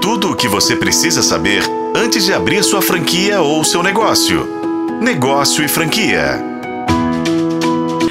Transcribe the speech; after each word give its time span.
Tudo 0.00 0.30
o 0.30 0.36
que 0.36 0.48
você 0.48 0.74
precisa 0.74 1.22
saber 1.22 1.62
antes 1.94 2.24
de 2.24 2.32
abrir 2.32 2.64
sua 2.64 2.80
franquia 2.80 3.42
ou 3.42 3.62
seu 3.62 3.82
negócio. 3.82 4.48
Negócio 5.00 5.62
e 5.62 5.68
franquia. 5.68 6.42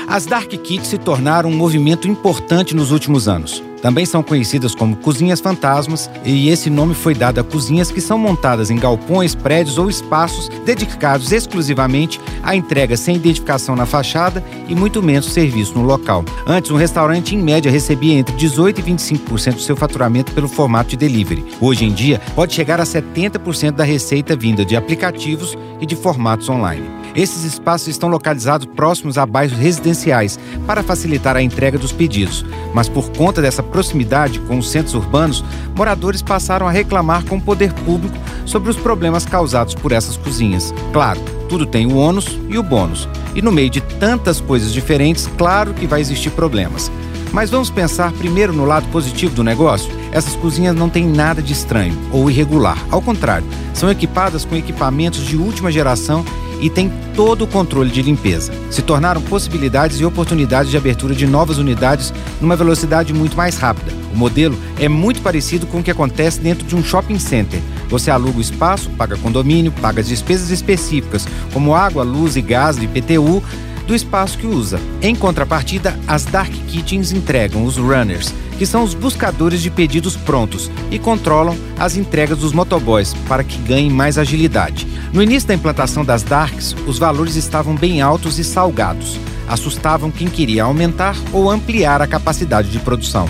As 0.07 0.25
Dark 0.25 0.49
Kits 0.49 0.88
se 0.88 0.99
tornaram 0.99 1.49
um 1.49 1.55
movimento 1.55 2.07
importante 2.07 2.75
nos 2.75 2.91
últimos 2.91 3.28
anos. 3.28 3.63
Também 3.81 4.05
são 4.05 4.21
conhecidas 4.21 4.76
como 4.76 4.96
cozinhas 4.96 5.39
fantasmas, 5.39 6.10
e 6.24 6.49
esse 6.49 6.69
nome 6.69 6.94
foi 6.94 7.13
dado 7.13 7.40
a 7.40 7.44
cozinhas 7.44 7.92
que 7.92 8.01
são 8.01 8.17
montadas 8.17 8.69
em 8.69 8.78
galpões, 8.78 9.36
prédios 9.36 9.78
ou 9.78 9.90
espaços 9.90 10.49
dedicados 10.65 11.31
exclusivamente 11.31 12.19
à 12.44 12.55
entrega 12.55 12.97
sem 12.97 13.15
identificação 13.15 13.76
na 13.76 13.86
fachada 13.86 14.44
e 14.68 14.76
muito 14.76 15.01
menos 15.01 15.31
serviço 15.31 15.78
no 15.78 15.83
local. 15.83 16.23
Antes, 16.45 16.72
um 16.72 16.76
restaurante 16.76 17.36
em 17.36 17.40
média 17.40 17.72
recebia 17.72 18.16
entre 18.16 18.36
18 18.36 18.80
e 18.80 18.84
25% 18.84 19.54
do 19.55 19.62
seu 19.62 19.76
faturamento 19.76 20.32
pelo 20.34 20.48
formato 20.48 20.90
de 20.90 20.98
delivery. 20.98 21.46
Hoje 21.62 21.86
em 21.86 21.91
dia, 21.91 22.22
pode 22.36 22.54
chegar 22.54 22.80
a 22.80 22.84
70% 22.84 23.72
da 23.72 23.84
receita 23.84 24.36
vinda 24.36 24.66
de 24.66 24.76
aplicativos 24.76 25.58
e 25.80 25.86
de 25.86 25.96
formatos 25.96 26.50
online. 26.50 27.00
Esses 27.16 27.44
espaços 27.44 27.88
estão 27.88 28.09
localizados 28.09 28.68
próximos 28.76 29.17
a 29.17 29.26
bairros 29.26 29.58
residenciais 29.58 30.40
para 30.66 30.84
facilitar 30.84 31.36
a 31.36 31.41
entrega 31.41 31.77
dos 31.77 31.91
pedidos, 31.91 32.45
mas 32.73 32.88
por 32.88 33.09
conta 33.12 33.41
dessa 33.41 33.63
proximidade 33.63 34.40
com 34.41 34.58
os 34.58 34.70
centros 34.70 34.94
urbanos, 34.94 35.44
moradores 35.76 36.22
passaram 36.22 36.67
a 36.67 36.72
reclamar 36.72 37.26
com 37.26 37.38
o 37.38 37.41
poder 37.41 37.73
público 37.73 38.17
sobre 38.45 38.70
os 38.70 38.77
problemas 38.77 39.26
causados 39.26 39.73
por 39.73 39.91
essas 39.91 40.17
cozinhas. 40.17 40.73
Claro, 40.94 41.20
tudo 41.48 41.66
tem 41.66 41.88
o 41.88 41.98
ônus 41.98 42.40
e 42.48 42.58
o 42.58 42.64
bônus, 42.64 43.08
e 43.34 43.41
no 43.41 43.52
meio 43.52 43.70
de 43.70 43.81
tantas 43.81 44.39
coisas 44.39 44.72
diferentes, 44.72 45.28
claro 45.38 45.73
que 45.73 45.88
vai 45.88 46.02
existir 46.02 46.30
problemas. 46.31 46.91
Mas 47.31 47.50
vamos 47.50 47.70
pensar 47.70 48.12
primeiro 48.14 48.53
no 48.53 48.66
lado 48.66 48.88
positivo 48.88 49.36
do 49.36 49.44
negócio? 49.44 49.91
Essas 50.12 50.36
cozinhas 50.36 50.76
não 50.76 50.89
têm 50.89 51.08
nada 51.08 51.41
de 51.41 51.53
estranho 51.53 51.95
ou 52.12 52.30
irregular. 52.30 52.78
Ao 52.89 53.02
contrário, 53.02 53.45
são 53.73 53.89
equipadas 53.89 54.45
com 54.45 54.56
equipamentos 54.56 55.22
de 55.22 55.38
última 55.38 55.72
geração 55.72 56.25
e 56.60 56.70
têm 56.70 56.92
todo 57.16 57.44
o 57.44 57.48
controle 57.48 57.90
de 57.90 58.02
limpeza. 58.02 58.52
Se 58.70 58.82
tornaram 58.82 59.22
possibilidades 59.22 60.00
e 60.00 60.06
oportunidades 60.06 60.72
de 60.72 60.78
abertura 60.78 61.16
de 61.16 61.26
novas 61.26 61.58
unidades 61.58 62.14
numa 62.40 62.56
velocidade 62.56 63.14
muito 63.14 63.36
mais 63.36 63.58
rápida. 63.58 63.92
O 64.14 64.18
modelo 64.18 64.58
é 64.80 64.90
muito 64.90 65.22
parecido 65.22 65.68
com 65.68 65.80
o 65.80 65.84
que 65.84 65.92
acontece 65.92 66.40
dentro 66.40 66.66
de 66.66 66.76
um 66.76 66.84
shopping 66.84 67.20
center. 67.20 67.60
Você 67.90 68.12
aluga 68.12 68.38
o 68.38 68.42
espaço, 68.42 68.90
paga 68.92 69.18
condomínio, 69.18 69.72
paga 69.72 70.02
as 70.02 70.08
despesas 70.08 70.50
específicas, 70.50 71.28
como 71.54 71.76
água, 71.76 72.04
luz 72.04 72.36
e 72.36 72.42
gás 72.42 72.78
IPTU, 72.78 73.44
do 73.90 73.95
espaço 73.95 74.38
que 74.38 74.45
usa. 74.45 74.80
Em 75.02 75.16
contrapartida, 75.16 76.00
as 76.08 76.23
Dark 76.23 76.52
Kitchens 76.68 77.12
entregam 77.12 77.66
os 77.66 77.76
runners, 77.76 78.31
que 78.59 78.64
são 78.64 78.84
os 78.84 78.94
buscadores 78.94 79.64
de 79.64 79.72
pedidos 79.72 80.16
prontos, 80.16 80.70
e 80.92 81.00
controlam 81.00 81.58
as 81.80 81.98
entregas 81.98 82.38
dos 82.38 82.54
motoboys 82.54 83.16
para 83.28 83.44
que 83.44 83.58
ganhem 83.58 83.90
mais 83.90 84.20
agilidade. 84.20 84.86
No 85.12 85.23
início 85.23 85.48
da 85.48 85.56
implantação 85.56 86.06
das 86.06 86.22
Darks, 86.22 86.76
os 86.86 87.00
valores 87.00 87.36
estavam 87.36 87.73
bem 87.76 88.00
altos 88.00 88.38
e 88.38 88.44
salgados. 88.44 89.20
Assustavam 89.48 90.12
quem 90.12 90.28
queria 90.28 90.66
aumentar 90.66 91.16
ou 91.34 91.50
ampliar 91.50 92.00
a 92.00 92.06
capacidade 92.06 92.70
de 92.70 92.78
produção. 92.78 93.28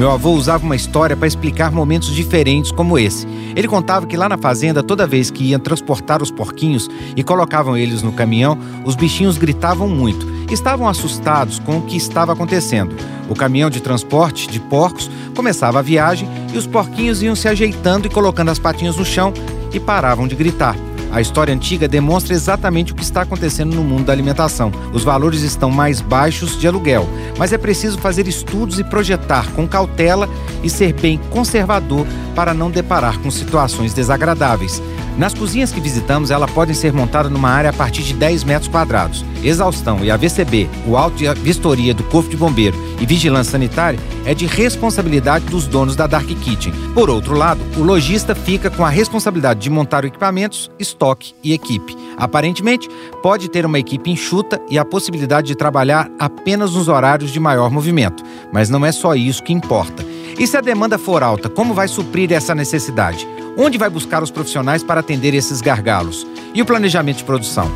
Meu 0.00 0.10
avô 0.10 0.30
usava 0.30 0.64
uma 0.64 0.74
história 0.74 1.14
para 1.14 1.28
explicar 1.28 1.70
momentos 1.70 2.14
diferentes 2.14 2.72
como 2.72 2.98
esse. 2.98 3.26
Ele 3.54 3.68
contava 3.68 4.06
que 4.06 4.16
lá 4.16 4.30
na 4.30 4.38
fazenda, 4.38 4.82
toda 4.82 5.06
vez 5.06 5.30
que 5.30 5.44
iam 5.44 5.60
transportar 5.60 6.22
os 6.22 6.30
porquinhos 6.30 6.88
e 7.14 7.22
colocavam 7.22 7.76
eles 7.76 8.02
no 8.02 8.10
caminhão, 8.10 8.58
os 8.82 8.96
bichinhos 8.96 9.36
gritavam 9.36 9.86
muito. 9.86 10.26
Estavam 10.50 10.88
assustados 10.88 11.58
com 11.58 11.76
o 11.76 11.82
que 11.82 11.98
estava 11.98 12.32
acontecendo. 12.32 12.96
O 13.28 13.34
caminhão 13.34 13.68
de 13.68 13.82
transporte 13.82 14.48
de 14.48 14.58
porcos 14.58 15.10
começava 15.36 15.80
a 15.80 15.82
viagem 15.82 16.26
e 16.54 16.56
os 16.56 16.66
porquinhos 16.66 17.22
iam 17.22 17.36
se 17.36 17.46
ajeitando 17.46 18.06
e 18.06 18.10
colocando 18.10 18.50
as 18.50 18.58
patinhas 18.58 18.96
no 18.96 19.04
chão 19.04 19.34
e 19.70 19.78
paravam 19.78 20.26
de 20.26 20.34
gritar. 20.34 20.76
A 21.12 21.20
história 21.20 21.52
antiga 21.52 21.88
demonstra 21.88 22.34
exatamente 22.34 22.92
o 22.92 22.94
que 22.94 23.02
está 23.02 23.22
acontecendo 23.22 23.74
no 23.74 23.82
mundo 23.82 24.04
da 24.04 24.12
alimentação. 24.12 24.70
Os 24.92 25.02
valores 25.02 25.42
estão 25.42 25.70
mais 25.70 26.00
baixos 26.00 26.58
de 26.58 26.68
aluguel, 26.68 27.08
mas 27.36 27.52
é 27.52 27.58
preciso 27.58 27.98
fazer 27.98 28.28
estudos 28.28 28.78
e 28.78 28.84
projetar 28.84 29.50
com 29.52 29.66
cautela 29.66 30.28
e 30.62 30.70
ser 30.70 30.92
bem 30.92 31.18
conservador 31.30 32.06
para 32.30 32.54
não 32.54 32.70
deparar 32.70 33.18
com 33.18 33.30
situações 33.30 33.94
desagradáveis. 33.94 34.82
Nas 35.18 35.34
cozinhas 35.34 35.72
que 35.72 35.80
visitamos, 35.80 36.30
ela 36.30 36.46
podem 36.48 36.74
ser 36.74 36.92
montada 36.92 37.28
numa 37.28 37.50
área 37.50 37.70
a 37.70 37.72
partir 37.72 38.02
de 38.02 38.14
10 38.14 38.44
metros 38.44 38.70
quadrados. 38.70 39.24
Exaustão 39.42 40.02
e 40.04 40.10
AVCB, 40.10 40.68
o 40.86 40.96
auto 40.96 41.22
e 41.22 41.28
a 41.28 41.34
vistoria 41.34 41.92
do 41.92 42.02
Corpo 42.04 42.30
de 42.30 42.36
Bombeiro 42.36 42.76
e 43.00 43.06
vigilância 43.06 43.52
sanitária 43.52 43.98
é 44.24 44.34
de 44.34 44.46
responsabilidade 44.46 45.46
dos 45.46 45.66
donos 45.66 45.96
da 45.96 46.06
Dark 46.06 46.26
Kitchen. 46.26 46.72
Por 46.94 47.10
outro 47.10 47.34
lado, 47.34 47.60
o 47.76 47.82
lojista 47.82 48.34
fica 48.34 48.70
com 48.70 48.84
a 48.84 48.88
responsabilidade 48.88 49.60
de 49.60 49.70
montar 49.70 50.04
equipamentos, 50.04 50.70
estoque 50.78 51.34
e 51.42 51.52
equipe. 51.52 51.96
Aparentemente, 52.16 52.88
pode 53.22 53.48
ter 53.48 53.64
uma 53.64 53.78
equipe 53.78 54.10
enxuta 54.10 54.60
e 54.70 54.78
a 54.78 54.84
possibilidade 54.84 55.48
de 55.48 55.54
trabalhar 55.54 56.10
apenas 56.18 56.74
nos 56.74 56.88
horários 56.88 57.30
de 57.30 57.40
maior 57.40 57.70
movimento, 57.70 58.22
mas 58.52 58.68
não 58.68 58.84
é 58.84 58.92
só 58.92 59.14
isso 59.14 59.42
que 59.42 59.52
importa. 59.52 60.09
E 60.40 60.46
se 60.46 60.56
a 60.56 60.62
demanda 60.62 60.96
for 60.96 61.22
alta, 61.22 61.50
como 61.50 61.74
vai 61.74 61.86
suprir 61.86 62.32
essa 62.32 62.54
necessidade? 62.54 63.28
Onde 63.58 63.76
vai 63.76 63.90
buscar 63.90 64.22
os 64.22 64.30
profissionais 64.30 64.82
para 64.82 65.00
atender 65.00 65.34
esses 65.34 65.60
gargalos? 65.60 66.26
E 66.54 66.62
o 66.62 66.64
planejamento 66.64 67.18
de 67.18 67.24
produção? 67.24 67.70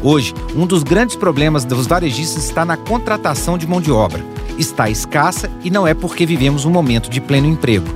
Hoje, 0.00 0.32
um 0.54 0.64
dos 0.64 0.84
grandes 0.84 1.16
problemas 1.16 1.64
dos 1.64 1.88
varejistas 1.88 2.44
está 2.44 2.64
na 2.64 2.76
contratação 2.76 3.58
de 3.58 3.66
mão 3.66 3.80
de 3.80 3.90
obra. 3.90 4.24
Está 4.56 4.88
escassa 4.88 5.50
e 5.64 5.70
não 5.70 5.88
é 5.88 5.92
porque 5.92 6.24
vivemos 6.24 6.64
um 6.64 6.70
momento 6.70 7.10
de 7.10 7.20
pleno 7.20 7.48
emprego. 7.48 7.88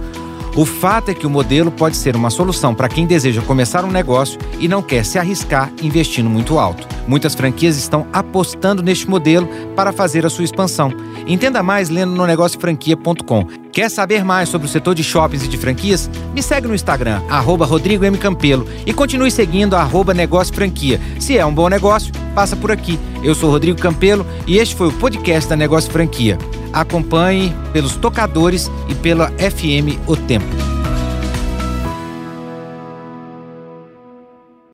O 0.56 0.64
fato 0.64 1.10
é 1.10 1.14
que 1.14 1.24
o 1.24 1.30
modelo 1.30 1.70
pode 1.70 1.96
ser 1.96 2.16
uma 2.16 2.30
solução 2.30 2.74
para 2.74 2.88
quem 2.88 3.06
deseja 3.06 3.40
começar 3.42 3.84
um 3.84 3.90
negócio 3.92 4.40
e 4.58 4.66
não 4.66 4.82
quer 4.82 5.04
se 5.04 5.16
arriscar 5.16 5.70
investindo 5.80 6.28
muito 6.28 6.58
alto. 6.58 6.88
Muitas 7.06 7.36
franquias 7.36 7.76
estão 7.76 8.04
apostando 8.12 8.82
neste 8.82 9.08
modelo 9.08 9.48
para 9.76 9.92
fazer 9.92 10.26
a 10.26 10.30
sua 10.30 10.42
expansão. 10.44 10.92
Entenda 11.28 11.62
mais 11.62 11.88
lendo 11.88 12.16
no 12.16 12.26
negociofranquia.com. 12.26 13.67
Quer 13.78 13.92
saber 13.92 14.24
mais 14.24 14.48
sobre 14.48 14.66
o 14.66 14.68
setor 14.68 14.92
de 14.92 15.04
shoppings 15.04 15.44
e 15.44 15.46
de 15.46 15.56
franquias? 15.56 16.10
Me 16.34 16.42
segue 16.42 16.66
no 16.66 16.74
Instagram, 16.74 17.22
arroba 17.28 17.64
Rodrigo 17.64 18.04
M. 18.04 18.18
Campelo, 18.18 18.66
e 18.84 18.92
continue 18.92 19.30
seguindo 19.30 19.76
arroba 19.76 20.12
Negócio 20.12 20.52
Franquia. 20.52 21.00
Se 21.20 21.38
é 21.38 21.46
um 21.46 21.54
bom 21.54 21.68
negócio, 21.68 22.12
passa 22.34 22.56
por 22.56 22.72
aqui. 22.72 22.98
Eu 23.22 23.36
sou 23.36 23.48
Rodrigo 23.48 23.80
Campelo 23.80 24.26
e 24.48 24.58
este 24.58 24.74
foi 24.74 24.88
o 24.88 24.92
podcast 24.94 25.48
da 25.48 25.54
Negócio 25.54 25.92
Franquia. 25.92 26.36
Acompanhe 26.72 27.54
pelos 27.72 27.94
tocadores 27.94 28.68
e 28.88 28.96
pela 28.96 29.28
FM 29.38 29.96
O 30.08 30.16
Tempo. 30.16 30.77